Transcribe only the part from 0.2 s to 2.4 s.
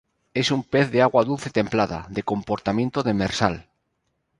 Es un pez de agua dulce templada, de